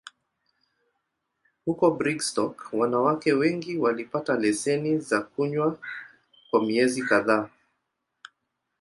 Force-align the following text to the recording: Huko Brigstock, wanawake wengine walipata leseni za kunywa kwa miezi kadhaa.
Huko 1.65 1.91
Brigstock, 1.91 2.69
wanawake 2.73 3.33
wengine 3.33 3.79
walipata 3.81 4.35
leseni 4.37 4.97
za 4.99 5.21
kunywa 5.21 5.77
kwa 6.51 6.65
miezi 6.65 7.03
kadhaa. 7.03 7.49